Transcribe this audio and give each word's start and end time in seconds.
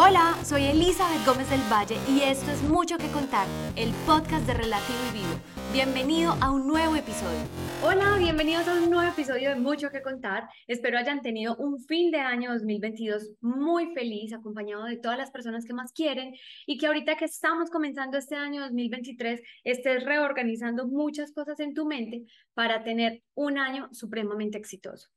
Hola, 0.00 0.38
soy 0.44 0.62
Elizabeth 0.62 1.26
Gómez 1.26 1.50
del 1.50 1.60
Valle 1.68 1.96
y 2.08 2.20
esto 2.20 2.52
es 2.52 2.62
Mucho 2.62 2.98
que 2.98 3.08
Contar, 3.08 3.48
el 3.74 3.90
podcast 4.06 4.46
de 4.46 4.54
Relativo 4.54 4.96
y 5.10 5.18
Vivo. 5.18 5.34
Bienvenido 5.72 6.34
a 6.40 6.52
un 6.52 6.68
nuevo 6.68 6.94
episodio. 6.94 7.40
Hola, 7.82 8.16
bienvenidos 8.16 8.68
a 8.68 8.74
un 8.74 8.90
nuevo 8.90 9.10
episodio 9.10 9.48
de 9.48 9.56
Mucho 9.56 9.90
que 9.90 10.00
Contar. 10.00 10.48
Espero 10.68 10.98
hayan 10.98 11.20
tenido 11.20 11.56
un 11.56 11.80
fin 11.80 12.12
de 12.12 12.20
año 12.20 12.52
2022 12.52 13.38
muy 13.40 13.92
feliz, 13.92 14.32
acompañado 14.32 14.84
de 14.84 14.98
todas 14.98 15.18
las 15.18 15.32
personas 15.32 15.64
que 15.64 15.74
más 15.74 15.92
quieren 15.92 16.32
y 16.64 16.78
que 16.78 16.86
ahorita 16.86 17.16
que 17.16 17.24
estamos 17.24 17.68
comenzando 17.68 18.18
este 18.18 18.36
año 18.36 18.60
2023 18.60 19.42
estés 19.64 20.04
reorganizando 20.04 20.86
muchas 20.86 21.32
cosas 21.32 21.58
en 21.58 21.74
tu 21.74 21.86
mente 21.86 22.22
para 22.54 22.84
tener 22.84 23.24
un 23.34 23.58
año 23.58 23.88
supremamente 23.90 24.58
exitoso. 24.58 25.08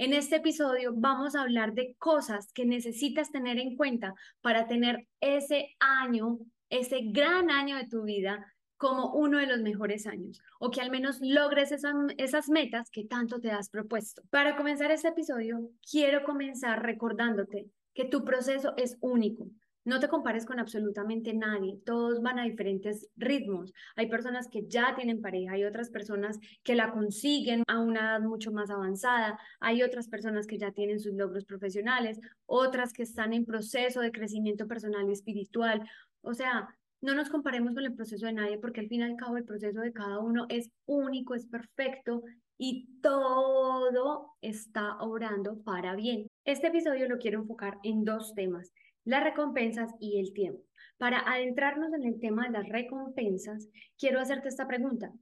En 0.00 0.12
este 0.12 0.36
episodio 0.36 0.92
vamos 0.94 1.34
a 1.34 1.42
hablar 1.42 1.72
de 1.74 1.96
cosas 1.98 2.52
que 2.52 2.64
necesitas 2.64 3.32
tener 3.32 3.58
en 3.58 3.74
cuenta 3.74 4.14
para 4.40 4.68
tener 4.68 5.08
ese 5.20 5.74
año, 5.80 6.38
ese 6.70 7.00
gran 7.06 7.50
año 7.50 7.76
de 7.76 7.88
tu 7.88 8.04
vida 8.04 8.46
como 8.76 9.12
uno 9.12 9.38
de 9.38 9.48
los 9.48 9.60
mejores 9.60 10.06
años 10.06 10.40
o 10.60 10.70
que 10.70 10.80
al 10.80 10.92
menos 10.92 11.18
logres 11.20 11.72
esas 11.72 12.48
metas 12.48 12.90
que 12.90 13.06
tanto 13.06 13.40
te 13.40 13.50
has 13.50 13.70
propuesto. 13.70 14.22
Para 14.30 14.56
comenzar 14.56 14.92
este 14.92 15.08
episodio, 15.08 15.68
quiero 15.90 16.22
comenzar 16.22 16.80
recordándote 16.80 17.66
que 17.92 18.04
tu 18.04 18.24
proceso 18.24 18.74
es 18.76 18.96
único. 19.00 19.48
No 19.88 20.00
te 20.00 20.08
compares 20.08 20.44
con 20.44 20.60
absolutamente 20.60 21.32
nadie, 21.32 21.78
todos 21.86 22.20
van 22.20 22.38
a 22.38 22.44
diferentes 22.44 23.08
ritmos. 23.16 23.72
Hay 23.96 24.06
personas 24.10 24.46
que 24.46 24.66
ya 24.66 24.94
tienen 24.94 25.22
pareja, 25.22 25.52
hay 25.52 25.64
otras 25.64 25.88
personas 25.88 26.38
que 26.62 26.74
la 26.74 26.92
consiguen 26.92 27.62
a 27.66 27.78
una 27.78 28.00
edad 28.00 28.20
mucho 28.20 28.52
más 28.52 28.68
avanzada, 28.68 29.38
hay 29.60 29.82
otras 29.82 30.06
personas 30.06 30.46
que 30.46 30.58
ya 30.58 30.72
tienen 30.72 31.00
sus 31.00 31.14
logros 31.14 31.46
profesionales, 31.46 32.20
otras 32.44 32.92
que 32.92 33.02
están 33.02 33.32
en 33.32 33.46
proceso 33.46 34.02
de 34.02 34.12
crecimiento 34.12 34.66
personal 34.66 35.08
y 35.08 35.12
espiritual. 35.12 35.80
O 36.20 36.34
sea, 36.34 36.68
no 37.00 37.14
nos 37.14 37.30
comparemos 37.30 37.72
con 37.72 37.84
el 37.86 37.94
proceso 37.94 38.26
de 38.26 38.34
nadie 38.34 38.58
porque 38.58 38.80
al 38.80 38.88
fin 38.88 39.00
y 39.00 39.04
al 39.04 39.16
cabo 39.16 39.38
el 39.38 39.44
proceso 39.44 39.80
de 39.80 39.94
cada 39.94 40.18
uno 40.18 40.44
es 40.50 40.70
único, 40.84 41.34
es 41.34 41.46
perfecto 41.46 42.24
y 42.58 42.90
todo 43.00 44.34
está 44.42 44.98
obrando 44.98 45.62
para 45.62 45.96
bien. 45.96 46.26
Este 46.44 46.66
episodio 46.66 47.08
lo 47.08 47.16
quiero 47.16 47.40
enfocar 47.40 47.78
en 47.82 48.04
dos 48.04 48.34
temas 48.34 48.70
las 49.04 49.24
recompensas 49.24 49.92
y 50.00 50.18
el 50.18 50.32
tiempo. 50.32 50.62
Para 50.98 51.20
adentrarnos 51.20 51.92
en 51.94 52.04
el 52.04 52.20
tema 52.20 52.46
de 52.46 52.50
las 52.50 52.68
recompensas, 52.68 53.68
quiero 53.98 54.20
hacerte 54.20 54.48
esta 54.48 54.66
pregunta. 54.66 55.12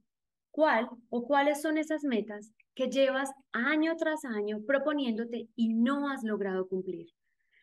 ¿Cuál 0.51 0.89
o 1.09 1.27
cuáles 1.27 1.61
son 1.61 1.77
esas 1.77 2.03
metas 2.03 2.51
que 2.73 2.89
llevas 2.89 3.31
año 3.51 3.95
tras 3.95 4.25
año 4.25 4.63
proponiéndote 4.65 5.49
y 5.55 5.73
no 5.73 6.09
has 6.09 6.23
logrado 6.23 6.67
cumplir? 6.67 7.07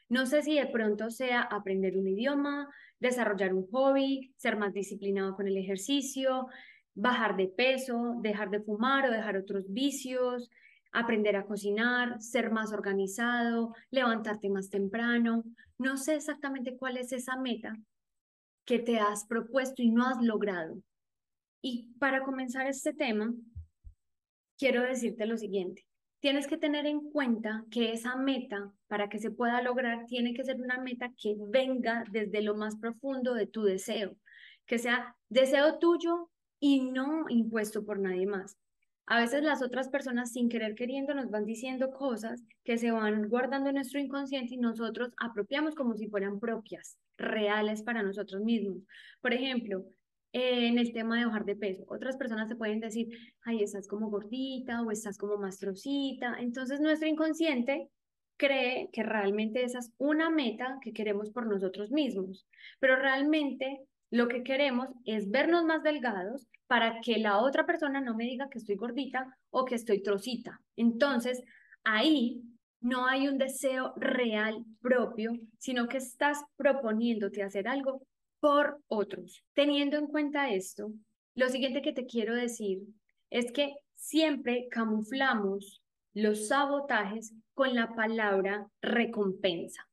No 0.09 0.27
sé 0.27 0.43
si 0.43 0.55
de 0.55 0.67
pronto 0.67 1.11
sea 1.11 1.43
aprender 1.43 1.97
un 1.97 2.07
idioma, 2.07 2.69
desarrollar 3.01 3.53
un 3.53 3.67
hobby, 3.71 4.33
ser 4.37 4.57
más 4.57 4.73
disciplinado 4.73 5.35
con 5.35 5.49
el 5.49 5.57
ejercicio, 5.57 6.47
bajar 6.95 7.37
de 7.37 7.49
peso, 7.49 8.15
dejar 8.23 8.51
de 8.51 8.61
fumar 8.61 9.09
o 9.09 9.11
dejar 9.11 9.37
otros 9.37 9.65
vicios, 9.69 10.49
aprender 10.95 11.37
a 11.37 11.45
cocinar, 11.45 12.23
ser 12.23 12.51
más 12.51 12.73
organizado, 12.73 13.75
levantarte 13.91 14.49
más 14.49 14.71
temprano. 14.71 15.45
No 15.77 15.97
sé 15.97 16.15
exactamente 16.15 16.77
cuál 16.77 16.97
es 16.97 17.13
esa 17.13 17.37
meta 17.37 17.77
que 18.65 18.79
te 18.79 18.99
has 18.99 19.27
propuesto 19.27 19.83
y 19.83 19.91
no 19.91 20.07
has 20.07 20.23
logrado. 20.23 20.81
Y 21.61 21.93
para 21.99 22.23
comenzar 22.23 22.67
este 22.69 22.95
tema, 22.95 23.35
quiero 24.57 24.83
decirte 24.83 25.27
lo 25.27 25.37
siguiente. 25.37 25.85
Tienes 26.21 26.47
que 26.47 26.57
tener 26.57 26.87
en 26.87 27.11
cuenta 27.11 27.65
que 27.71 27.93
esa 27.93 28.17
meta, 28.17 28.73
para 28.87 29.09
que 29.09 29.19
se 29.19 29.31
pueda 29.31 29.61
lograr, 29.61 30.07
tiene 30.07 30.33
que 30.33 30.45
ser 30.45 30.61
una 30.61 30.79
meta 30.79 31.11
que 31.21 31.35
venga 31.39 32.05
desde 32.11 32.41
lo 32.41 32.55
más 32.55 32.77
profundo 32.77 33.35
de 33.35 33.47
tu 33.47 33.65
deseo, 33.65 34.17
que 34.65 34.79
sea 34.79 35.17
deseo 35.29 35.79
tuyo 35.79 36.31
y 36.61 36.81
no 36.81 37.29
impuesto 37.29 37.85
por 37.85 37.99
nadie 37.99 38.27
más. 38.27 38.57
A 39.07 39.21
veces 39.21 39.43
las 39.43 39.63
otras 39.63 39.89
personas 39.89 40.33
sin 40.33 40.49
querer 40.49 40.75
queriendo 40.75 41.15
nos 41.15 41.31
van 41.31 41.45
diciendo 41.45 41.91
cosas 41.91 42.43
que 42.65 42.79
se 42.79 42.91
van 42.91 43.29
guardando 43.29 43.69
en 43.69 43.75
nuestro 43.75 44.01
inconsciente 44.01 44.55
y 44.55 44.59
nosotros 44.59 45.11
apropiamos 45.19 45.75
como 45.75 45.95
si 45.95 46.09
fueran 46.09 46.41
propias, 46.41 46.97
reales 47.19 47.83
para 47.83 48.03
nosotros 48.03 48.43
mismos. 48.43 48.83
Por 49.21 49.35
ejemplo, 49.35 49.85
en 50.33 50.79
el 50.79 50.93
tema 50.93 51.19
de 51.19 51.27
bajar 51.27 51.45
de 51.45 51.55
peso, 51.55 51.85
otras 51.87 52.17
personas 52.17 52.49
se 52.49 52.57
pueden 52.57 52.81
decir, 52.81 53.09
ay, 53.45 53.63
estás 53.63 53.87
como 53.87 54.09
gordita 54.09 54.83
o 54.83 54.91
estás 54.91 55.19
como 55.19 55.37
mastrosita. 55.37 56.37
Entonces 56.41 56.81
nuestro 56.81 57.07
inconsciente 57.09 57.91
cree 58.37 58.89
que 58.93 59.03
realmente 59.03 59.63
esa 59.63 59.81
es 59.81 59.93
una 59.99 60.31
meta 60.31 60.79
que 60.83 60.93
queremos 60.93 61.31
por 61.31 61.47
nosotros 61.47 61.91
mismos, 61.93 62.47
pero 62.81 62.97
realmente 62.97 63.87
lo 64.15 64.29
que 64.29 64.45
queremos 64.45 64.91
es 65.05 65.29
vernos 65.29 65.65
más 65.65 65.83
delgados 65.83 66.47
para 66.69 67.01
que 67.01 67.19
la 67.19 67.39
otra 67.39 67.67
persona 67.67 68.01
no 68.01 68.15
me 68.15 68.23
diga 68.23 68.49
que 68.49 68.59
estoy 68.59 68.77
gordita 68.77 69.37
o 69.51 69.65
que 69.65 69.75
estoy 69.75 70.05
trocita. 70.05 70.61
Entonces, 70.77 71.43
ahí 71.83 72.41
no 72.81 73.07
hay 73.09 73.27
un 73.27 73.39
deseo 73.39 73.93
real 73.97 74.65
propio, 74.81 75.33
sino 75.59 75.89
que 75.89 75.97
estás 75.97 76.45
proponiéndote 76.55 77.43
hacer 77.43 77.67
algo 77.67 78.07
por 78.39 78.79
otros. 78.87 79.43
Teniendo 79.53 79.99
en 79.99 80.07
cuenta 80.07 80.49
esto, 80.49 80.93
lo 81.35 81.49
siguiente 81.49 81.83
que 81.83 81.93
te 81.93 82.07
quiero 82.07 82.37
decir 82.37 82.83
es 83.31 83.51
que 83.51 83.75
siempre 83.97 84.69
camuflamos 84.71 85.83
los 86.13 86.47
sabotajes 86.47 87.35
con 87.53 87.75
la 87.75 87.97
palabra 87.97 88.69
recompensa. 88.81 89.89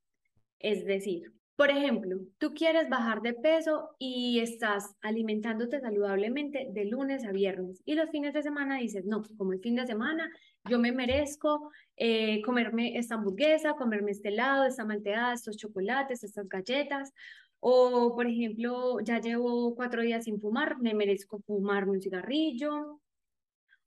Es 0.59 0.86
decir, 0.86 1.34
por 1.62 1.70
ejemplo, 1.70 2.18
tú 2.40 2.56
quieres 2.56 2.90
bajar 2.90 3.22
de 3.22 3.36
peso 3.36 3.92
y 4.00 4.40
estás 4.40 4.96
alimentándote 5.00 5.80
saludablemente 5.80 6.68
de 6.72 6.86
lunes 6.86 7.24
a 7.24 7.32
viernes 7.32 7.84
y 7.86 7.94
los 7.94 8.10
fines 8.10 8.34
de 8.34 8.42
semana 8.42 8.78
dices, 8.78 9.06
no, 9.06 9.22
como 9.38 9.54
el 9.54 9.60
fin 9.60 9.76
de 9.76 9.86
semana, 9.86 10.28
yo 10.68 10.80
me 10.80 10.92
merezco 10.92 11.70
eh, 11.98 12.42
comerme 12.42 12.98
esta 12.98 13.14
hamburguesa, 13.14 13.74
comerme 13.74 14.10
este 14.10 14.30
helado, 14.30 14.66
esta 14.66 14.86
malteada, 14.86 15.34
estos 15.34 15.56
chocolates, 15.56 16.24
estas 16.24 16.50
galletas. 16.50 17.14
O, 17.60 18.16
por 18.16 18.26
ejemplo, 18.26 19.00
ya 19.02 19.22
llevo 19.22 19.76
cuatro 19.76 20.02
días 20.02 20.24
sin 20.24 20.42
fumar, 20.42 20.80
me 20.80 20.96
merezco 20.96 21.42
fumarme 21.46 21.92
un 21.92 22.02
cigarrillo. 22.02 23.00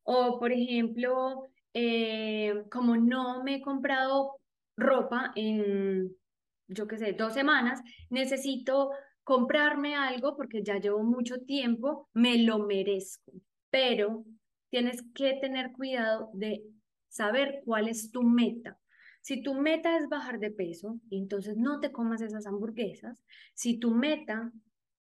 O, 0.04 0.38
por 0.38 0.52
ejemplo, 0.52 1.48
eh, 1.72 2.54
como 2.70 2.96
no 2.96 3.42
me 3.42 3.56
he 3.56 3.60
comprado 3.62 4.36
ropa 4.76 5.32
en 5.34 6.14
yo 6.68 6.86
qué 6.86 6.98
sé, 6.98 7.12
dos 7.12 7.34
semanas, 7.34 7.80
necesito 8.10 8.90
comprarme 9.22 9.94
algo 9.94 10.36
porque 10.36 10.62
ya 10.62 10.78
llevo 10.78 11.02
mucho 11.02 11.38
tiempo, 11.40 12.08
me 12.12 12.38
lo 12.38 12.58
merezco. 12.58 13.32
Pero 13.70 14.24
tienes 14.70 15.02
que 15.14 15.34
tener 15.40 15.72
cuidado 15.72 16.30
de 16.34 16.62
saber 17.08 17.62
cuál 17.64 17.88
es 17.88 18.10
tu 18.10 18.22
meta. 18.22 18.78
Si 19.20 19.42
tu 19.42 19.54
meta 19.54 19.96
es 19.96 20.08
bajar 20.08 20.38
de 20.38 20.50
peso, 20.50 21.00
entonces 21.10 21.56
no 21.56 21.80
te 21.80 21.92
comas 21.92 22.20
esas 22.20 22.46
hamburguesas. 22.46 23.24
Si 23.54 23.78
tu 23.78 23.92
meta 23.92 24.52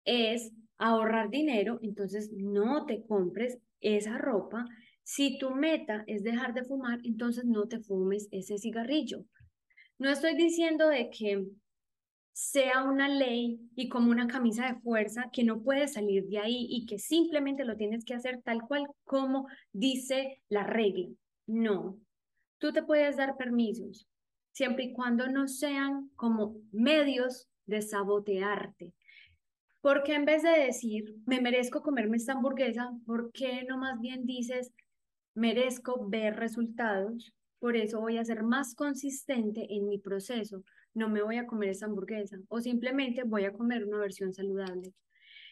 es 0.04 0.52
ahorrar 0.78 1.30
dinero, 1.30 1.80
entonces 1.84 2.32
no 2.34 2.86
te 2.88 3.06
compres 3.06 3.60
esa 3.82 4.18
ropa. 4.18 4.66
Si 5.04 5.38
tu 5.38 5.52
meta 5.52 6.04
es 6.08 6.24
dejar 6.24 6.54
de 6.54 6.64
fumar, 6.64 7.00
entonces 7.04 7.46
no 7.46 7.68
te 7.68 7.80
fumes 7.80 8.28
ese 8.32 8.58
cigarrillo. 8.58 9.26
No 10.00 10.10
estoy 10.10 10.36
diciendo 10.36 10.88
de 10.88 11.10
que 11.10 11.46
sea 12.32 12.84
una 12.84 13.10
ley 13.10 13.60
y 13.76 13.90
como 13.90 14.12
una 14.12 14.28
camisa 14.28 14.66
de 14.66 14.80
fuerza 14.80 15.30
que 15.34 15.44
no 15.44 15.62
puedes 15.62 15.94
salir 15.94 16.26
de 16.28 16.40
ahí 16.40 16.68
y 16.70 16.86
que 16.86 16.98
simplemente 16.98 17.66
lo 17.66 17.76
tienes 17.76 18.06
que 18.06 18.14
hacer 18.14 18.42
tal 18.42 18.62
cual 18.62 18.88
como 19.04 19.48
dice 19.74 20.42
la 20.48 20.64
regla. 20.64 21.10
No, 21.48 22.00
tú 22.60 22.72
te 22.72 22.82
puedes 22.82 23.18
dar 23.18 23.36
permisos 23.36 24.08
siempre 24.54 24.86
y 24.86 24.94
cuando 24.94 25.28
no 25.28 25.50
sean 25.50 26.10
como 26.16 26.56
medios 26.72 27.50
de 27.66 27.82
sabotearte. 27.82 28.94
Porque 29.82 30.14
en 30.14 30.26
vez 30.26 30.44
de 30.44 30.50
decir, 30.50 31.16
me 31.26 31.42
merezco 31.42 31.82
comerme 31.82 32.18
esta 32.18 32.34
hamburguesa, 32.34 32.92
¿por 33.06 33.32
qué 33.34 33.64
no 33.68 33.78
más 33.78 34.00
bien 34.00 34.26
dices, 34.26 34.72
merezco 35.34 36.08
ver 36.08 36.38
resultados? 36.38 37.34
Por 37.60 37.76
eso 37.76 38.00
voy 38.00 38.18
a 38.18 38.26
ser 38.26 38.44
más 38.44 38.74
consistente 38.74 39.68
en 39.70 39.88
mi 39.88 39.98
proceso. 39.98 40.64
No 40.94 41.10
me 41.10 41.22
voy 41.22 41.38
a 41.38 41.46
comer 41.46 41.70
esa 41.70 41.86
hamburguesa 41.86 42.38
o 42.48 42.62
simplemente 42.62 43.24
voy 43.24 43.46
a 43.46 43.54
comer 43.54 43.86
una 43.86 44.00
versión 44.00 44.34
saludable. 44.34 44.94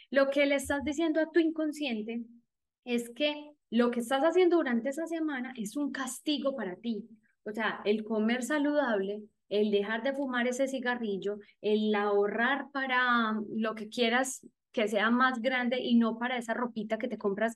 Lo 0.09 0.29
que 0.29 0.45
le 0.45 0.55
estás 0.55 0.83
diciendo 0.83 1.19
a 1.19 1.29
tu 1.31 1.39
inconsciente 1.39 2.23
es 2.85 3.09
que 3.09 3.51
lo 3.69 3.91
que 3.91 3.99
estás 3.99 4.23
haciendo 4.23 4.57
durante 4.57 4.89
esa 4.89 5.05
semana 5.05 5.53
es 5.57 5.75
un 5.75 5.91
castigo 5.91 6.55
para 6.55 6.77
ti. 6.77 7.05
O 7.43 7.51
sea, 7.51 7.81
el 7.83 8.05
comer 8.05 8.43
saludable, 8.43 9.21
el 9.49 9.71
dejar 9.71 10.03
de 10.03 10.13
fumar 10.13 10.47
ese 10.47 10.67
cigarrillo, 10.67 11.39
el 11.61 11.93
ahorrar 11.93 12.71
para 12.71 13.37
lo 13.53 13.75
que 13.75 13.89
quieras 13.89 14.47
que 14.71 14.87
sea 14.87 15.09
más 15.09 15.41
grande 15.41 15.79
y 15.81 15.95
no 15.95 16.17
para 16.17 16.37
esa 16.37 16.53
ropita 16.53 16.97
que 16.97 17.09
te 17.09 17.17
compras 17.17 17.55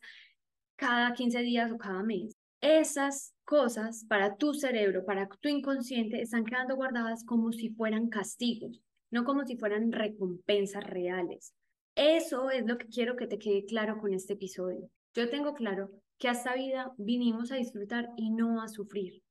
cada 0.75 1.13
15 1.13 1.39
días 1.39 1.71
o 1.71 1.77
cada 1.77 2.03
mes 2.03 2.40
esas 2.61 3.33
cosas 3.43 4.05
para 4.07 4.37
tu 4.37 4.53
cerebro, 4.53 5.03
para 5.05 5.27
tu 5.27 5.49
inconsciente, 5.49 6.21
están 6.21 6.45
quedando 6.45 6.75
guardadas 6.75 7.25
como 7.25 7.51
si 7.51 7.69
fueran 7.69 8.07
castigos. 8.09 8.81
no 9.09 9.25
como 9.25 9.43
si 9.43 9.57
fueran 9.57 9.91
recompensas 9.91 10.85
reales. 10.85 11.53
Eso 11.95 12.49
es 12.49 12.65
lo 12.65 12.77
que 12.77 12.87
quiero 12.87 13.17
que 13.17 13.27
te 13.27 13.37
quede 13.37 13.65
claro 13.65 13.97
con 13.97 14.13
este 14.13 14.33
episodio. 14.33 14.89
Yo 15.13 15.29
tengo 15.29 15.53
claro 15.53 15.91
que 16.17 16.29
a 16.29 16.31
esta 16.31 16.55
vida 16.55 16.93
vinimos 16.97 17.51
a 17.51 17.55
disfrutar 17.55 18.07
y 18.15 18.29
no 18.29 18.61
a 18.61 18.69
sufrir. 18.69 19.21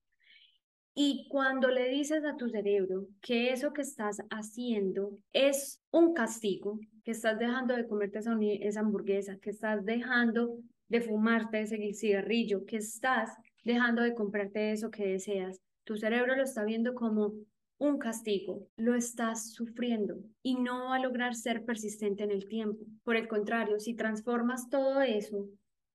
Y 0.95 1.27
cuando 1.31 1.69
le 1.69 1.89
dices 1.89 2.25
a 2.25 2.37
tu 2.37 2.51
cerebro 2.51 3.07
que 3.23 3.53
eso 3.53 3.73
que 3.73 3.81
estás 3.81 4.19
haciendo 4.29 5.17
es 5.33 5.81
un 5.91 6.13
castigo, 6.13 6.79
que 7.05 7.13
estás 7.13 7.39
dejando 7.39 7.75
de 7.75 7.87
comerte 7.87 8.19
esa, 8.19 8.37
esa 8.39 8.81
hamburguesa, 8.81 9.39
que 9.39 9.51
estás 9.51 9.83
dejando 9.85 10.59
de 10.91 11.01
fumarte 11.01 11.63
ese 11.63 11.79
cigarrillo, 11.95 12.67
que 12.67 12.77
estás 12.77 13.31
dejando 13.65 14.03
de 14.03 14.15
comprarte 14.15 14.73
eso 14.73 14.91
que 14.91 15.07
deseas, 15.07 15.61
tu 15.85 15.97
cerebro 15.97 16.37
lo 16.37 16.43
está 16.43 16.65
viendo 16.65 16.95
como 16.95 17.33
un 17.79 17.99
castigo, 17.99 18.69
lo 18.77 18.95
estás 18.95 19.53
sufriendo 19.53 20.19
y 20.43 20.57
no 20.57 20.91
va 20.91 20.97
a 20.97 21.01
lograr 21.01 21.35
ser 21.35 21.65
persistente 21.65 22.25
en 22.25 22.31
el 22.31 22.47
tiempo. 22.47 22.85
Por 23.05 23.17
el 23.17 23.27
contrario, 23.27 23.81
si 23.81 23.95
transformas 23.95 24.69
todo 24.69 25.01
eso 25.01 25.49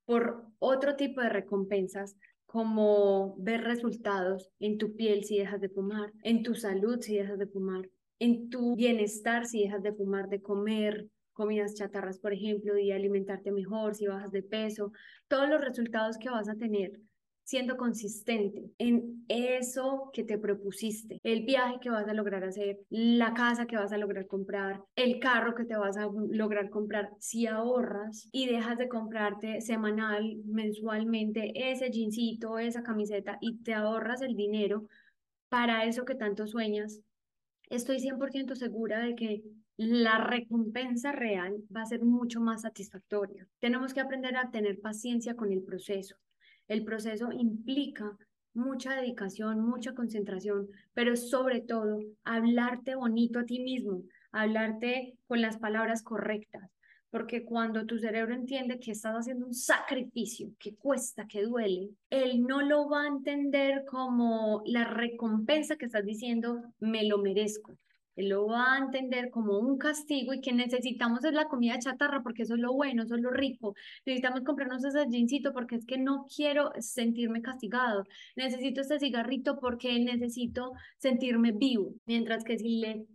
por 0.06 0.46
otro 0.60 0.96
tipo 0.96 1.22
de 1.22 1.30
recompensas, 1.30 2.16
como 2.46 3.36
ver 3.38 3.62
resultados 3.62 4.50
en 4.60 4.78
tu 4.78 4.96
piel 4.96 5.26
si 5.26 5.38
dejas 5.38 5.60
de 5.62 5.70
fumar, 5.70 6.14
en 6.24 6.42
tu 6.42 6.56
salud 6.56 7.00
si 7.02 7.18
dejas 7.18 7.38
de 7.38 7.48
fumar, 7.48 7.90
en 8.20 8.50
tu 8.50 8.76
bienestar 8.76 9.46
si 9.46 9.64
dejas 9.64 9.84
de 9.84 9.94
fumar, 9.94 10.30
de 10.30 10.42
comer 10.42 11.08
comidas 11.36 11.76
chatarras, 11.76 12.18
por 12.18 12.34
ejemplo, 12.34 12.78
y 12.80 12.92
alimentarte 12.92 13.52
mejor, 13.52 13.94
si 13.94 14.08
bajas 14.08 14.32
de 14.32 14.42
peso, 14.42 14.92
todos 15.28 15.48
los 15.48 15.62
resultados 15.62 16.18
que 16.18 16.30
vas 16.30 16.50
a 16.50 16.56
tener 16.56 17.00
siendo 17.46 17.78
consistente 17.78 18.72
en 18.80 19.24
eso 19.28 20.10
que 20.12 20.24
te 20.24 20.40
propusiste, 20.40 21.20
el 21.22 21.46
viaje 21.46 21.78
que 21.80 21.92
vas 21.92 22.08
a 22.08 22.14
lograr 22.14 22.44
hacer, 22.44 22.80
la 22.90 23.36
casa 23.36 23.68
que 23.68 23.78
vas 23.78 23.94
a 23.94 24.00
lograr 24.00 24.26
comprar, 24.26 24.82
el 24.96 25.20
carro 25.20 25.54
que 25.54 25.64
te 25.64 25.78
vas 25.78 25.96
a 25.96 26.10
lograr 26.32 26.72
comprar, 26.72 27.12
si 27.20 27.46
ahorras 27.46 28.28
y 28.32 28.48
dejas 28.48 28.80
de 28.80 28.90
comprarte 28.90 29.62
semanal, 29.62 30.38
mensualmente 30.46 31.52
ese 31.72 31.92
jeansito, 31.92 32.58
esa 32.58 32.82
camiseta 32.82 33.38
y 33.40 33.58
te 33.62 33.76
ahorras 33.76 34.24
el 34.24 34.36
dinero 34.36 34.88
para 35.48 35.86
eso 35.86 36.04
que 36.04 36.16
tanto 36.16 36.48
sueñas, 36.48 37.00
estoy 37.70 38.00
100% 38.00 38.56
segura 38.56 39.00
de 39.00 39.16
que 39.16 39.44
la 39.77 40.18
recompensa 40.19 41.12
real 41.12 41.56
va 41.75 41.81
a 41.81 41.86
ser 41.86 42.04
mucho 42.04 42.39
más 42.39 42.62
satisfactoria. 42.62 43.48
Tenemos 43.60 43.94
que 43.94 44.00
aprender 44.00 44.38
a 44.38 44.50
tener 44.50 44.80
paciencia 44.80 45.36
con 45.36 45.51
el 45.51 45.63
proceso. 45.63 46.16
El 46.68 46.86
proceso 46.86 47.31
implica 47.31 48.18
mucha 48.54 48.95
dedicación, 48.95 49.60
mucha 49.60 49.94
concentración, 49.94 50.69
pero 50.94 51.16
sobre 51.16 51.62
todo 51.62 52.00
hablarte 52.24 52.95
bonito 52.95 53.39
a 53.39 53.45
ti 53.45 53.60
mismo, 53.60 54.04
hablarte 54.31 55.18
con 55.27 55.42
las 55.42 55.57
palabras 55.57 56.01
correctas, 56.01 56.72
porque 57.10 57.44
cuando 57.44 57.86
tu 57.86 58.00
cerebro 58.00 58.33
entiende 58.33 58.80
que 58.80 58.92
estás 58.92 59.16
haciendo 59.16 59.45
un 59.45 59.54
sacrificio, 59.54 60.54
que 60.57 60.75
cuesta, 60.75 61.27
que 61.27 61.44
duele, 61.44 61.89
él 62.10 62.42
no 62.44 62.62
lo 62.62 62.89
va 62.89 63.04
a 63.04 63.07
entender 63.07 63.83
como 63.86 64.62
la 64.66 64.86
recompensa 64.86 65.75
que 65.75 65.86
estás 65.86 66.06
diciendo, 66.06 66.63
me 66.80 67.06
lo 67.06 67.18
merezco. 67.18 67.77
Él 68.16 68.30
lo 68.30 68.48
va 68.48 68.74
a 68.76 68.78
entender 68.80 69.30
como 69.30 69.60
un 69.60 69.78
castigo 69.78 70.34
y 70.34 70.42
que 70.42 70.54
necesitamos 70.54 71.24
es 71.26 71.34
la 71.34 71.48
comida 71.48 71.80
chatarra 71.80 72.22
porque 72.24 72.44
eso 72.44 72.56
es 72.56 72.62
lo 72.62 72.74
bueno, 72.74 73.04
eso 73.04 73.16
es 73.16 73.22
lo 73.22 73.32
rico. 73.32 73.76
Necesitamos 74.06 74.42
comprarnos 74.42 74.84
ese 74.86 75.08
jeansito 75.10 75.54
porque 75.54 75.76
es 75.76 75.86
que 75.86 75.98
no 75.98 76.26
quiero 76.34 76.72
sentirme 76.80 77.42
castigado. 77.42 78.04
Necesito 78.36 78.82
este 78.82 79.00
cigarrito 79.00 79.60
porque 79.60 80.00
necesito 80.00 80.72
sentirme 80.98 81.52
vivo. 81.52 81.94
Mientras 82.06 82.44
que 82.44 82.58
si 82.58 82.80
le 82.80 83.06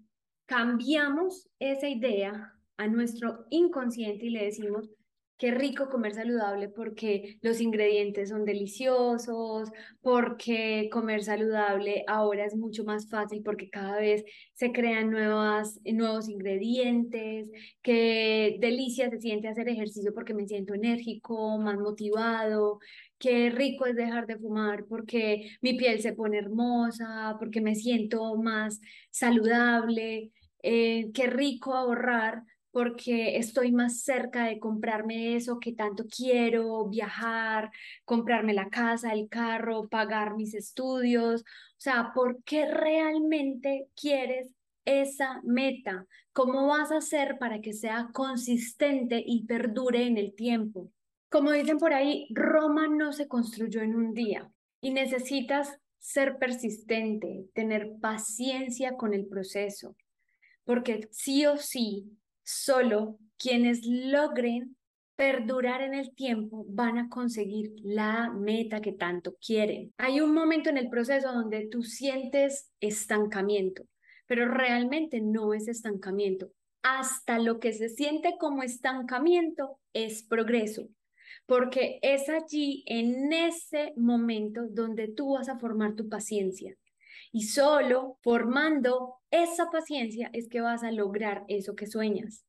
cambiamos 0.46 1.48
esa 1.58 1.88
idea 1.88 2.52
a 2.76 2.88
nuestro 2.88 3.46
inconsciente 3.50 4.26
y 4.26 4.30
le 4.30 4.44
decimos, 4.44 4.90
qué 5.40 5.50
rico 5.52 5.88
comer 5.88 6.12
saludable 6.14 6.68
porque 6.68 7.38
los 7.40 7.62
ingredientes 7.62 8.28
son 8.28 8.44
deliciosos, 8.44 9.70
porque 10.02 10.90
comer 10.92 11.24
saludable 11.24 12.04
ahora 12.06 12.44
es 12.44 12.54
mucho 12.54 12.84
más 12.84 13.08
fácil 13.08 13.42
porque 13.42 13.70
cada 13.70 13.96
vez 13.96 14.22
se 14.52 14.70
crean 14.70 15.10
nuevas, 15.10 15.80
nuevos 15.84 16.28
ingredientes, 16.28 17.48
qué 17.80 18.58
delicia 18.60 19.08
se 19.08 19.18
siente 19.18 19.48
hacer 19.48 19.66
ejercicio 19.70 20.12
porque 20.12 20.34
me 20.34 20.46
siento 20.46 20.74
enérgico, 20.74 21.56
más 21.56 21.78
motivado, 21.78 22.78
qué 23.18 23.48
rico 23.48 23.86
es 23.86 23.96
dejar 23.96 24.26
de 24.26 24.36
fumar 24.36 24.84
porque 24.90 25.56
mi 25.62 25.72
piel 25.72 26.02
se 26.02 26.12
pone 26.12 26.36
hermosa, 26.36 27.36
porque 27.38 27.62
me 27.62 27.74
siento 27.74 28.36
más 28.36 28.78
saludable, 29.10 30.32
eh, 30.62 31.10
qué 31.14 31.28
rico 31.28 31.72
ahorrar 31.74 32.42
porque 32.70 33.36
estoy 33.36 33.72
más 33.72 34.02
cerca 34.02 34.44
de 34.44 34.58
comprarme 34.58 35.36
eso 35.36 35.58
que 35.58 35.72
tanto 35.72 36.04
quiero, 36.06 36.86
viajar, 36.88 37.70
comprarme 38.04 38.54
la 38.54 38.68
casa, 38.68 39.12
el 39.12 39.28
carro, 39.28 39.88
pagar 39.88 40.36
mis 40.36 40.54
estudios. 40.54 41.42
O 41.42 41.80
sea, 41.80 42.12
¿por 42.14 42.42
qué 42.44 42.66
realmente 42.66 43.88
quieres 44.00 44.50
esa 44.84 45.40
meta? 45.44 46.06
¿Cómo 46.32 46.68
vas 46.68 46.92
a 46.92 46.98
hacer 46.98 47.38
para 47.38 47.60
que 47.60 47.72
sea 47.72 48.10
consistente 48.12 49.22
y 49.24 49.46
perdure 49.46 50.06
en 50.06 50.16
el 50.16 50.34
tiempo? 50.34 50.92
Como 51.28 51.52
dicen 51.52 51.78
por 51.78 51.92
ahí, 51.92 52.28
Roma 52.30 52.88
no 52.88 53.12
se 53.12 53.28
construyó 53.28 53.82
en 53.82 53.94
un 53.94 54.14
día 54.14 54.50
y 54.80 54.90
necesitas 54.92 55.78
ser 55.98 56.38
persistente, 56.38 57.46
tener 57.52 57.92
paciencia 58.00 58.96
con 58.96 59.12
el 59.12 59.26
proceso, 59.26 59.96
porque 60.64 61.08
sí 61.12 61.46
o 61.46 61.56
sí 61.56 62.19
Solo 62.52 63.16
quienes 63.38 63.86
logren 63.86 64.76
perdurar 65.14 65.82
en 65.82 65.94
el 65.94 66.12
tiempo 66.16 66.66
van 66.68 66.98
a 66.98 67.08
conseguir 67.08 67.72
la 67.84 68.28
meta 68.30 68.80
que 68.80 68.90
tanto 68.90 69.36
quieren. 69.36 69.94
Hay 69.98 70.20
un 70.20 70.34
momento 70.34 70.68
en 70.68 70.76
el 70.76 70.88
proceso 70.88 71.32
donde 71.32 71.68
tú 71.68 71.84
sientes 71.84 72.72
estancamiento, 72.80 73.84
pero 74.26 74.48
realmente 74.48 75.20
no 75.20 75.54
es 75.54 75.68
estancamiento. 75.68 76.50
Hasta 76.82 77.38
lo 77.38 77.60
que 77.60 77.72
se 77.72 77.88
siente 77.88 78.34
como 78.36 78.64
estancamiento 78.64 79.78
es 79.92 80.24
progreso, 80.24 80.88
porque 81.46 82.00
es 82.02 82.28
allí, 82.28 82.82
en 82.86 83.32
ese 83.32 83.92
momento, 83.96 84.62
donde 84.68 85.06
tú 85.06 85.34
vas 85.34 85.48
a 85.48 85.58
formar 85.60 85.94
tu 85.94 86.08
paciencia. 86.08 86.74
Y 87.32 87.42
solo 87.42 88.18
formando 88.22 89.20
esa 89.30 89.70
paciencia 89.70 90.30
es 90.32 90.48
que 90.48 90.60
vas 90.60 90.82
a 90.82 90.90
lograr 90.90 91.44
eso 91.46 91.76
que 91.76 91.86
sueñas, 91.86 92.44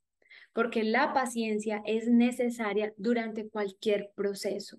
porque 0.53 0.83
la 0.83 1.13
paciencia 1.13 1.81
es 1.85 2.07
necesaria 2.07 2.93
durante 2.97 3.49
cualquier 3.49 4.11
proceso. 4.15 4.77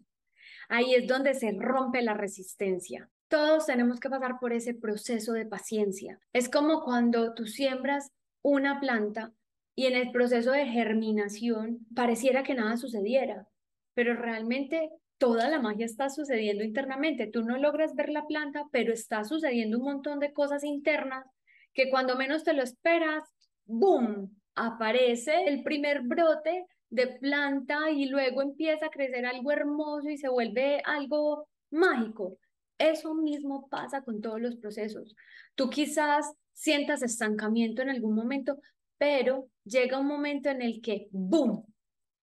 Ahí 0.68 0.94
es 0.94 1.06
donde 1.06 1.34
se 1.34 1.52
rompe 1.52 2.02
la 2.02 2.14
resistencia. 2.14 3.10
Todos 3.28 3.66
tenemos 3.66 4.00
que 4.00 4.10
pasar 4.10 4.38
por 4.40 4.52
ese 4.52 4.74
proceso 4.74 5.32
de 5.32 5.46
paciencia. 5.46 6.20
Es 6.32 6.48
como 6.48 6.82
cuando 6.82 7.34
tú 7.34 7.46
siembras 7.46 8.10
una 8.42 8.80
planta 8.80 9.32
y 9.74 9.86
en 9.86 9.96
el 9.96 10.12
proceso 10.12 10.52
de 10.52 10.66
germinación 10.66 11.86
pareciera 11.94 12.42
que 12.42 12.54
nada 12.54 12.76
sucediera, 12.76 13.48
pero 13.94 14.14
realmente 14.14 14.90
toda 15.16 15.48
la 15.48 15.60
magia 15.60 15.86
está 15.86 16.10
sucediendo 16.10 16.64
internamente. 16.64 17.26
Tú 17.26 17.42
no 17.42 17.56
logras 17.56 17.94
ver 17.94 18.10
la 18.10 18.26
planta, 18.26 18.64
pero 18.70 18.92
está 18.92 19.24
sucediendo 19.24 19.78
un 19.78 19.84
montón 19.84 20.18
de 20.18 20.32
cosas 20.32 20.64
internas 20.64 21.24
que 21.72 21.88
cuando 21.88 22.16
menos 22.16 22.44
te 22.44 22.52
lo 22.52 22.62
esperas, 22.62 23.24
¡boom! 23.64 24.41
Aparece 24.54 25.44
el 25.46 25.62
primer 25.62 26.02
brote 26.02 26.66
de 26.90 27.06
planta 27.06 27.90
y 27.90 28.06
luego 28.06 28.42
empieza 28.42 28.86
a 28.86 28.90
crecer 28.90 29.24
algo 29.24 29.50
hermoso 29.50 30.10
y 30.10 30.18
se 30.18 30.28
vuelve 30.28 30.82
algo 30.84 31.48
mágico. 31.70 32.36
Eso 32.78 33.14
mismo 33.14 33.68
pasa 33.68 34.02
con 34.02 34.20
todos 34.20 34.40
los 34.40 34.56
procesos. 34.56 35.16
Tú 35.54 35.70
quizás 35.70 36.32
sientas 36.52 37.02
estancamiento 37.02 37.80
en 37.82 37.90
algún 37.90 38.14
momento, 38.14 38.58
pero 38.98 39.48
llega 39.64 39.98
un 39.98 40.06
momento 40.06 40.50
en 40.50 40.62
el 40.62 40.80
que, 40.82 41.08
¡boom!, 41.12 41.64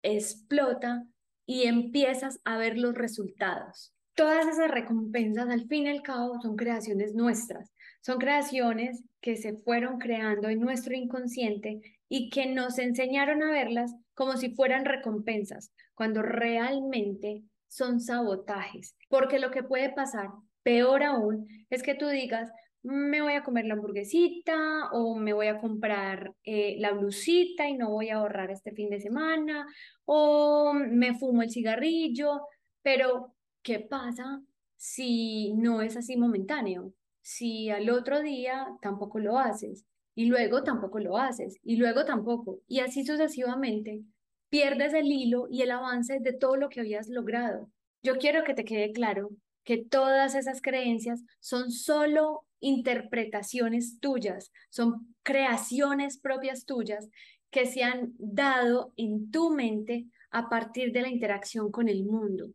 explota 0.02 1.06
y 1.46 1.64
empiezas 1.64 2.40
a 2.44 2.58
ver 2.58 2.78
los 2.78 2.94
resultados. 2.94 3.94
Todas 4.14 4.46
esas 4.46 4.70
recompensas 4.70 5.48
al 5.48 5.66
fin 5.66 5.86
y 5.86 5.90
al 5.90 6.02
cabo 6.02 6.40
son 6.42 6.56
creaciones 6.56 7.14
nuestras, 7.14 7.72
son 8.02 8.18
creaciones 8.18 9.02
que 9.20 9.36
se 9.36 9.56
fueron 9.56 9.98
creando 9.98 10.48
en 10.48 10.60
nuestro 10.60 10.94
inconsciente 10.94 11.80
y 12.12 12.28
que 12.28 12.46
nos 12.46 12.78
enseñaron 12.78 13.42
a 13.42 13.52
verlas 13.52 13.94
como 14.14 14.36
si 14.36 14.50
fueran 14.50 14.84
recompensas, 14.84 15.72
cuando 15.94 16.22
realmente 16.22 17.44
son 17.68 18.00
sabotajes. 18.00 18.96
Porque 19.08 19.38
lo 19.38 19.50
que 19.52 19.62
puede 19.62 19.90
pasar, 19.90 20.28
peor 20.64 21.04
aún, 21.04 21.46
es 21.70 21.82
que 21.84 21.94
tú 21.94 22.08
digas, 22.08 22.50
me 22.82 23.22
voy 23.22 23.34
a 23.34 23.44
comer 23.44 23.66
la 23.66 23.74
hamburguesita 23.74 24.90
o 24.92 25.14
me 25.14 25.32
voy 25.32 25.46
a 25.46 25.60
comprar 25.60 26.34
eh, 26.44 26.76
la 26.78 26.92
blusita 26.92 27.68
y 27.68 27.74
no 27.74 27.90
voy 27.90 28.08
a 28.08 28.16
ahorrar 28.16 28.50
este 28.50 28.72
fin 28.72 28.90
de 28.90 29.00
semana 29.00 29.66
o 30.04 30.72
me 30.74 31.14
fumo 31.16 31.42
el 31.42 31.50
cigarrillo, 31.50 32.40
pero 32.82 33.34
¿qué 33.62 33.78
pasa 33.78 34.42
si 34.76 35.52
no 35.54 35.80
es 35.80 35.96
así 35.96 36.16
momentáneo? 36.16 36.92
Si 37.20 37.70
al 37.70 37.88
otro 37.90 38.20
día 38.20 38.66
tampoco 38.80 39.20
lo 39.20 39.38
haces, 39.38 39.84
y 40.14 40.26
luego 40.26 40.62
tampoco 40.62 40.98
lo 40.98 41.16
haces, 41.16 41.56
y 41.62 41.76
luego 41.76 42.04
tampoco, 42.04 42.60
y 42.66 42.80
así 42.80 43.04
sucesivamente, 43.04 44.02
pierdes 44.48 44.92
el 44.94 45.06
hilo 45.06 45.46
y 45.50 45.62
el 45.62 45.70
avance 45.70 46.18
de 46.20 46.32
todo 46.32 46.56
lo 46.56 46.68
que 46.68 46.80
habías 46.80 47.08
logrado. 47.08 47.70
Yo 48.02 48.16
quiero 48.16 48.44
que 48.44 48.54
te 48.54 48.64
quede 48.64 48.92
claro 48.92 49.30
que 49.64 49.78
todas 49.78 50.34
esas 50.34 50.60
creencias 50.60 51.22
son 51.38 51.70
solo 51.70 52.44
interpretaciones 52.60 53.98
tuyas, 54.00 54.50
son 54.70 55.14
creaciones 55.22 56.18
propias 56.18 56.64
tuyas 56.64 57.08
que 57.50 57.66
se 57.66 57.82
han 57.82 58.12
dado 58.18 58.92
en 58.96 59.30
tu 59.30 59.50
mente 59.50 60.06
a 60.30 60.48
partir 60.48 60.92
de 60.92 61.02
la 61.02 61.08
interacción 61.08 61.70
con 61.70 61.88
el 61.88 62.04
mundo, 62.04 62.52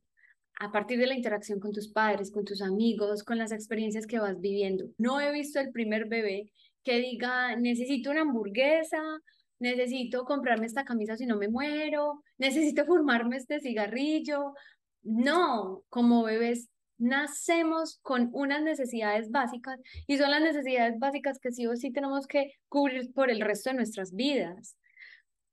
a 0.59 0.71
partir 0.71 1.00
de 1.00 1.07
la 1.07 1.15
interacción 1.15 1.59
con 1.59 1.71
tus 1.71 1.89
padres, 1.91 2.31
con 2.31 2.45
tus 2.45 2.62
amigos, 2.62 3.24
con 3.24 3.38
las 3.38 3.51
experiencias 3.51 4.07
que 4.07 4.19
vas 4.19 4.39
viviendo. 4.39 4.85
No 4.97 5.19
he 5.19 5.31
visto 5.31 5.59
el 5.59 5.71
primer 5.71 6.07
bebé 6.07 6.51
que 6.85 6.99
diga, 6.99 7.55
necesito 7.57 8.11
una 8.11 8.21
hamburguesa, 8.21 9.01
necesito 9.59 10.23
comprarme 10.23 10.67
esta 10.67 10.85
camisa 10.85 11.17
si 11.17 11.25
no 11.25 11.37
me 11.37 11.49
muero, 11.49 12.23
necesito 12.37 12.85
fumarme 12.85 13.37
este 13.37 13.59
cigarrillo. 13.59 14.53
No, 15.03 15.83
como 15.89 16.23
bebés 16.23 16.69
nacemos 16.97 17.99
con 18.01 18.29
unas 18.31 18.61
necesidades 18.61 19.29
básicas 19.29 19.81
y 20.07 20.17
son 20.17 20.31
las 20.31 20.41
necesidades 20.41 20.97
básicas 20.97 21.39
que 21.39 21.51
sí 21.51 21.67
o 21.67 21.75
sí 21.75 21.91
tenemos 21.91 22.27
que 22.27 22.53
cubrir 22.69 23.11
por 23.13 23.29
el 23.29 23.41
resto 23.41 23.69
de 23.71 23.77
nuestras 23.77 24.13
vidas. 24.13 24.77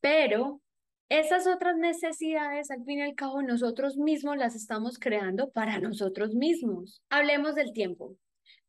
Pero 0.00 0.60
esas 1.08 1.46
otras 1.46 1.76
necesidades, 1.76 2.70
al 2.70 2.84
fin 2.84 3.00
y 3.00 3.02
al 3.02 3.14
cabo, 3.14 3.42
nosotros 3.42 3.96
mismos 3.96 4.36
las 4.36 4.54
estamos 4.54 4.98
creando 4.98 5.50
para 5.50 5.78
nosotros 5.78 6.34
mismos. 6.34 7.02
Hablemos 7.10 7.54
del 7.54 7.72
tiempo. 7.72 8.16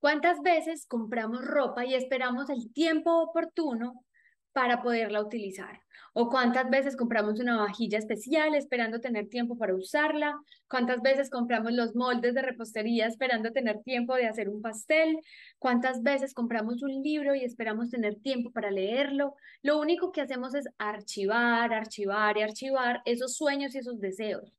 ¿Cuántas 0.03 0.41
veces 0.41 0.85
compramos 0.85 1.45
ropa 1.45 1.85
y 1.85 1.93
esperamos 1.93 2.49
el 2.49 2.73
tiempo 2.73 3.21
oportuno 3.21 4.03
para 4.51 4.81
poderla 4.81 5.21
utilizar? 5.21 5.79
¿O 6.11 6.27
cuántas 6.27 6.69
veces 6.69 6.97
compramos 6.97 7.39
una 7.39 7.55
vajilla 7.55 7.99
especial 7.99 8.53
esperando 8.53 8.99
tener 8.99 9.29
tiempo 9.29 9.57
para 9.57 9.73
usarla? 9.73 10.35
¿Cuántas 10.67 11.01
veces 11.01 11.29
compramos 11.29 11.71
los 11.71 11.95
moldes 11.95 12.33
de 12.33 12.41
repostería 12.41 13.07
esperando 13.07 13.53
tener 13.53 13.81
tiempo 13.83 14.15
de 14.15 14.27
hacer 14.27 14.49
un 14.49 14.61
pastel? 14.61 15.19
¿Cuántas 15.57 16.03
veces 16.03 16.33
compramos 16.33 16.83
un 16.83 17.01
libro 17.01 17.33
y 17.33 17.45
esperamos 17.45 17.89
tener 17.89 18.15
tiempo 18.15 18.51
para 18.51 18.71
leerlo? 18.71 19.35
Lo 19.61 19.79
único 19.79 20.11
que 20.11 20.19
hacemos 20.19 20.53
es 20.53 20.67
archivar, 20.79 21.73
archivar 21.73 22.37
y 22.37 22.41
archivar 22.41 23.01
esos 23.05 23.37
sueños 23.37 23.73
y 23.73 23.77
esos 23.77 24.01
deseos. 24.01 24.51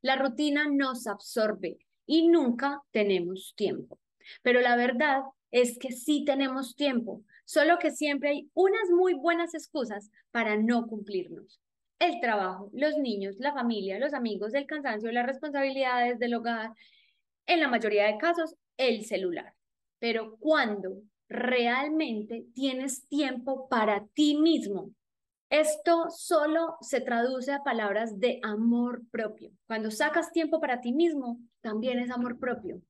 La 0.00 0.16
rutina 0.16 0.64
nos 0.70 1.06
absorbe 1.06 1.76
y 2.06 2.28
nunca 2.28 2.80
tenemos 2.92 3.52
tiempo. 3.58 3.98
Pero 4.42 4.60
la 4.60 4.76
verdad 4.76 5.22
es 5.50 5.78
que 5.78 5.92
sí 5.92 6.24
tenemos 6.24 6.74
tiempo, 6.74 7.22
solo 7.44 7.78
que 7.78 7.90
siempre 7.90 8.30
hay 8.30 8.50
unas 8.54 8.90
muy 8.90 9.14
buenas 9.14 9.54
excusas 9.54 10.10
para 10.30 10.56
no 10.56 10.86
cumplirnos. 10.86 11.60
El 11.98 12.20
trabajo, 12.20 12.70
los 12.72 12.96
niños, 12.98 13.36
la 13.38 13.54
familia, 13.54 13.98
los 13.98 14.12
amigos, 14.12 14.54
el 14.54 14.66
cansancio, 14.66 15.10
las 15.12 15.26
responsabilidades 15.26 16.18
del 16.18 16.34
hogar, 16.34 16.72
en 17.46 17.60
la 17.60 17.68
mayoría 17.68 18.06
de 18.06 18.18
casos, 18.18 18.54
el 18.76 19.04
celular. 19.04 19.54
Pero 19.98 20.36
cuando 20.38 21.00
realmente 21.28 22.44
tienes 22.54 23.08
tiempo 23.08 23.68
para 23.68 24.04
ti 24.14 24.36
mismo, 24.36 24.90
esto 25.48 26.10
solo 26.10 26.76
se 26.80 27.00
traduce 27.00 27.52
a 27.52 27.62
palabras 27.62 28.18
de 28.18 28.40
amor 28.42 29.02
propio. 29.10 29.52
Cuando 29.66 29.90
sacas 29.90 30.32
tiempo 30.32 30.60
para 30.60 30.80
ti 30.80 30.92
mismo, 30.92 31.38
también 31.60 32.00
es 32.00 32.10
amor 32.10 32.38
propio. 32.38 32.82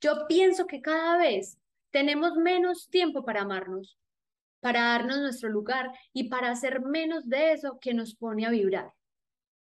Yo 0.00 0.26
pienso 0.26 0.66
que 0.66 0.80
cada 0.80 1.18
vez 1.18 1.58
tenemos 1.90 2.36
menos 2.36 2.88
tiempo 2.88 3.24
para 3.24 3.42
amarnos, 3.42 3.98
para 4.60 4.82
darnos 4.82 5.18
nuestro 5.18 5.48
lugar 5.48 5.92
y 6.12 6.28
para 6.28 6.50
hacer 6.50 6.80
menos 6.80 7.28
de 7.28 7.52
eso 7.52 7.78
que 7.80 7.94
nos 7.94 8.14
pone 8.14 8.46
a 8.46 8.50
vibrar. 8.50 8.92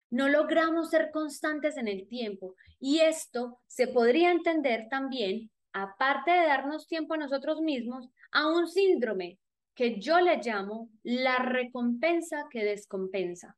No 0.09 0.27
logramos 0.27 0.89
ser 0.89 1.09
constantes 1.11 1.77
en 1.77 1.87
el 1.87 2.07
tiempo 2.07 2.55
y 2.79 2.99
esto 2.99 3.59
se 3.67 3.87
podría 3.87 4.31
entender 4.31 4.87
también, 4.89 5.49
aparte 5.71 6.31
de 6.31 6.47
darnos 6.47 6.87
tiempo 6.87 7.13
a 7.13 7.17
nosotros 7.17 7.61
mismos, 7.61 8.09
a 8.31 8.47
un 8.47 8.67
síndrome 8.67 9.39
que 9.73 9.99
yo 9.99 10.19
le 10.19 10.37
llamo 10.37 10.89
la 11.03 11.37
recompensa 11.37 12.47
que 12.49 12.63
descompensa. 12.63 13.57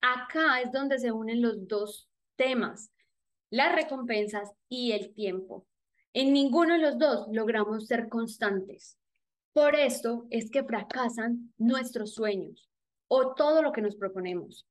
Acá 0.00 0.60
es 0.60 0.72
donde 0.72 0.98
se 0.98 1.12
unen 1.12 1.42
los 1.42 1.66
dos 1.68 2.08
temas, 2.34 2.90
las 3.50 3.74
recompensas 3.74 4.52
y 4.68 4.92
el 4.92 5.12
tiempo. 5.14 5.66
En 6.12 6.32
ninguno 6.32 6.74
de 6.74 6.80
los 6.80 6.98
dos 6.98 7.28
logramos 7.30 7.86
ser 7.86 8.08
constantes. 8.08 8.96
Por 9.52 9.74
esto 9.74 10.26
es 10.30 10.50
que 10.50 10.64
fracasan 10.64 11.52
nuestros 11.56 12.14
sueños 12.14 12.68
o 13.08 13.34
todo 13.34 13.62
lo 13.62 13.72
que 13.72 13.82
nos 13.82 13.96
proponemos. 13.96 14.66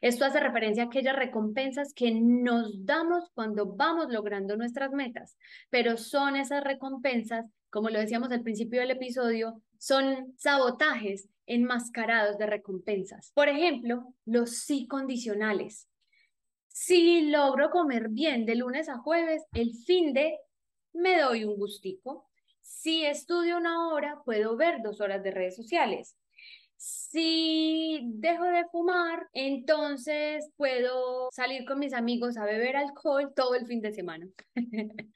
Esto 0.00 0.24
hace 0.24 0.40
referencia 0.40 0.84
a 0.84 0.86
aquellas 0.86 1.16
recompensas 1.16 1.92
que 1.94 2.10
nos 2.12 2.84
damos 2.84 3.30
cuando 3.34 3.66
vamos 3.66 4.08
logrando 4.10 4.56
nuestras 4.56 4.92
metas, 4.92 5.36
pero 5.70 5.96
son 5.96 6.36
esas 6.36 6.64
recompensas, 6.64 7.46
como 7.70 7.90
lo 7.90 7.98
decíamos 7.98 8.30
al 8.32 8.42
principio 8.42 8.80
del 8.80 8.90
episodio, 8.90 9.62
son 9.78 10.34
sabotajes 10.36 11.28
enmascarados 11.46 12.38
de 12.38 12.46
recompensas. 12.46 13.32
Por 13.34 13.48
ejemplo, 13.48 14.14
los 14.24 14.58
sí 14.58 14.86
condicionales. 14.86 15.88
Si 16.80 17.22
logro 17.22 17.70
comer 17.70 18.08
bien 18.08 18.46
de 18.46 18.54
lunes 18.54 18.88
a 18.88 18.98
jueves, 18.98 19.42
el 19.52 19.74
fin 19.84 20.12
de 20.12 20.38
me 20.92 21.18
doy 21.18 21.42
un 21.42 21.56
gustico. 21.56 22.30
Si 22.62 23.04
estudio 23.04 23.56
una 23.56 23.88
hora, 23.88 24.22
puedo 24.24 24.56
ver 24.56 24.80
dos 24.80 25.00
horas 25.00 25.24
de 25.24 25.32
redes 25.32 25.56
sociales. 25.56 26.16
Si 26.76 28.00
dejo 28.04 28.44
de 28.44 28.64
fumar, 28.70 29.26
entonces 29.32 30.52
puedo 30.56 31.28
salir 31.32 31.64
con 31.64 31.80
mis 31.80 31.92
amigos 31.92 32.36
a 32.36 32.44
beber 32.44 32.76
alcohol 32.76 33.32
todo 33.34 33.56
el 33.56 33.66
fin 33.66 33.80
de 33.80 33.92
semana. 33.92 34.28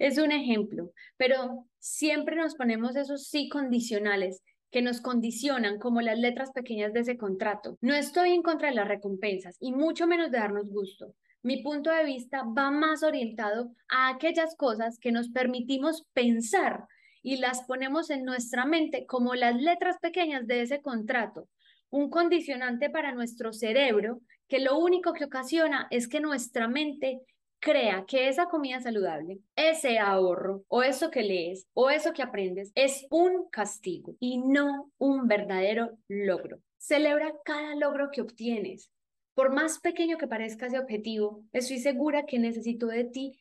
es 0.00 0.18
un 0.18 0.32
ejemplo, 0.32 0.90
pero 1.16 1.64
siempre 1.78 2.34
nos 2.34 2.56
ponemos 2.56 2.96
esos 2.96 3.28
sí 3.28 3.48
condicionales 3.48 4.42
que 4.74 4.82
nos 4.82 5.00
condicionan 5.00 5.78
como 5.78 6.00
las 6.00 6.18
letras 6.18 6.50
pequeñas 6.50 6.92
de 6.92 6.98
ese 6.98 7.16
contrato. 7.16 7.78
No 7.80 7.94
estoy 7.94 8.32
en 8.32 8.42
contra 8.42 8.70
de 8.70 8.74
las 8.74 8.88
recompensas 8.88 9.56
y 9.60 9.70
mucho 9.70 10.08
menos 10.08 10.32
de 10.32 10.38
darnos 10.38 10.68
gusto. 10.68 11.14
Mi 11.44 11.62
punto 11.62 11.92
de 11.92 12.04
vista 12.04 12.42
va 12.42 12.72
más 12.72 13.04
orientado 13.04 13.70
a 13.88 14.08
aquellas 14.08 14.56
cosas 14.56 14.98
que 14.98 15.12
nos 15.12 15.28
permitimos 15.28 16.02
pensar 16.12 16.88
y 17.22 17.36
las 17.36 17.62
ponemos 17.68 18.10
en 18.10 18.24
nuestra 18.24 18.64
mente 18.64 19.06
como 19.06 19.36
las 19.36 19.54
letras 19.54 19.98
pequeñas 20.02 20.44
de 20.48 20.62
ese 20.62 20.82
contrato, 20.82 21.46
un 21.90 22.10
condicionante 22.10 22.90
para 22.90 23.14
nuestro 23.14 23.52
cerebro 23.52 24.22
que 24.48 24.58
lo 24.58 24.76
único 24.76 25.12
que 25.12 25.26
ocasiona 25.26 25.86
es 25.92 26.08
que 26.08 26.18
nuestra 26.18 26.66
mente 26.66 27.20
crea 27.64 28.04
que 28.06 28.28
esa 28.28 28.44
comida 28.50 28.78
saludable, 28.78 29.40
ese 29.56 29.98
ahorro 29.98 30.64
o 30.68 30.82
eso 30.82 31.10
que 31.10 31.22
lees 31.22 31.66
o 31.72 31.88
eso 31.88 32.12
que 32.12 32.22
aprendes 32.22 32.70
es 32.74 33.06
un 33.08 33.48
castigo 33.48 34.14
y 34.20 34.36
no 34.36 34.92
un 34.98 35.26
verdadero 35.26 35.96
logro. 36.06 36.60
Celebra 36.76 37.32
cada 37.42 37.74
logro 37.74 38.10
que 38.12 38.20
obtienes. 38.20 38.90
Por 39.34 39.50
más 39.50 39.78
pequeño 39.78 40.18
que 40.18 40.28
parezca 40.28 40.66
ese 40.66 40.78
objetivo, 40.78 41.42
estoy 41.52 41.78
segura 41.78 42.26
que 42.26 42.38
necesito 42.38 42.86
de 42.88 43.04
ti 43.04 43.40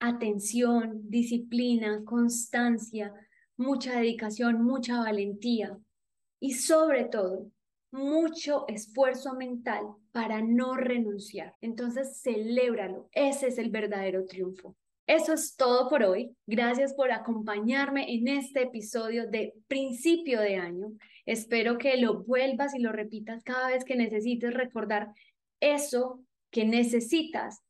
atención, 0.00 1.08
disciplina, 1.08 2.02
constancia, 2.04 3.14
mucha 3.56 3.92
dedicación, 4.00 4.64
mucha 4.64 4.98
valentía 4.98 5.78
y 6.40 6.54
sobre 6.54 7.04
todo 7.04 7.52
mucho 7.92 8.64
esfuerzo 8.68 9.34
mental 9.34 9.86
para 10.12 10.42
no 10.42 10.74
renunciar. 10.74 11.54
Entonces, 11.60 12.20
celébralo. 12.22 13.08
Ese 13.12 13.48
es 13.48 13.58
el 13.58 13.70
verdadero 13.70 14.24
triunfo. 14.26 14.76
Eso 15.06 15.32
es 15.32 15.56
todo 15.56 15.88
por 15.88 16.04
hoy. 16.04 16.36
Gracias 16.46 16.94
por 16.94 17.10
acompañarme 17.10 18.14
en 18.14 18.28
este 18.28 18.62
episodio 18.62 19.28
de 19.28 19.54
principio 19.66 20.40
de 20.40 20.56
año. 20.56 20.92
Espero 21.26 21.78
que 21.78 21.96
lo 21.96 22.22
vuelvas 22.22 22.74
y 22.74 22.78
lo 22.78 22.92
repitas 22.92 23.42
cada 23.42 23.68
vez 23.68 23.84
que 23.84 23.96
necesites 23.96 24.54
recordar 24.54 25.08
eso 25.58 26.20
que 26.50 26.64
necesitas 26.64 27.60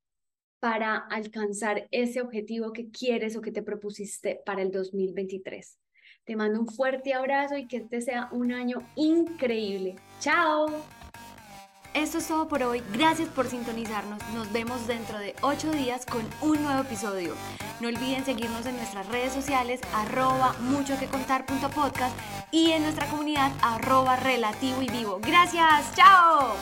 para 0.58 0.96
alcanzar 0.96 1.88
ese 1.90 2.20
objetivo 2.20 2.72
que 2.72 2.90
quieres 2.90 3.36
o 3.36 3.40
que 3.40 3.52
te 3.52 3.62
propusiste 3.62 4.40
para 4.44 4.60
el 4.60 4.70
2023. 4.70 5.78
Te 6.24 6.36
mando 6.36 6.60
un 6.60 6.68
fuerte 6.68 7.14
abrazo 7.14 7.56
y 7.56 7.66
que 7.66 7.78
este 7.78 8.00
sea 8.00 8.28
un 8.32 8.52
año 8.52 8.78
increíble. 8.94 9.96
¡Chao! 10.20 10.68
Esto 11.92 12.18
es 12.18 12.28
todo 12.28 12.46
por 12.46 12.62
hoy. 12.62 12.82
Gracias 12.92 13.28
por 13.28 13.46
sintonizarnos. 13.46 14.22
Nos 14.32 14.52
vemos 14.52 14.86
dentro 14.86 15.18
de 15.18 15.34
ocho 15.42 15.72
días 15.72 16.06
con 16.06 16.22
un 16.40 16.62
nuevo 16.62 16.82
episodio. 16.82 17.34
No 17.80 17.88
olviden 17.88 18.24
seguirnos 18.24 18.64
en 18.66 18.76
nuestras 18.76 19.08
redes 19.08 19.32
sociales 19.32 19.80
arroba 19.92 20.54
mucho 20.60 20.98
que 21.00 21.06
contar 21.06 21.46
y 22.52 22.70
en 22.72 22.82
nuestra 22.82 23.06
comunidad 23.06 23.50
arroba 23.62 24.16
relativo 24.16 24.82
y 24.82 24.88
vivo. 24.88 25.18
Gracias. 25.20 25.92
¡Chao! 25.96 26.54